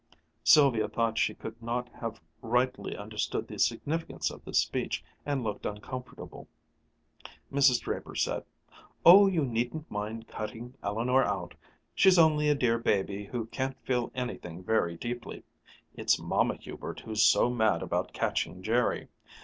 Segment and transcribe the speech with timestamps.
[0.43, 5.63] Sylvia thought she could not have rightly understood the significance of this speech, and looked
[5.63, 6.47] uncomfortable.
[7.53, 7.81] Mrs.
[7.81, 8.43] Draper said:
[9.05, 11.53] "Oh, you needn't mind cutting Eleanor out
[11.93, 15.43] she's only a dear baby who can't feel anything very deeply.
[15.93, 19.07] It's Mamma Hubert who's so mad about catching Jerry.